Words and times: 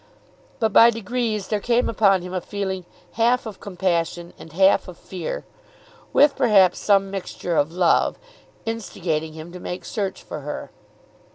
But 0.57 0.73
by 0.73 0.89
degrees 0.89 1.49
there 1.49 1.59
came 1.59 1.87
upon 1.87 2.23
him 2.23 2.33
a 2.33 2.41
feeling 2.41 2.85
half 3.11 3.45
of 3.45 3.59
compassion 3.59 4.33
and 4.39 4.51
half 4.51 4.87
of 4.87 4.97
fear, 4.97 5.45
with 6.11 6.35
perhaps 6.35 6.79
some 6.79 7.11
mixture 7.11 7.55
of 7.55 7.71
love, 7.71 8.17
instigating 8.65 9.33
him 9.33 9.51
to 9.51 9.59
make 9.59 9.85
search 9.85 10.23
for 10.23 10.39
her. 10.39 10.71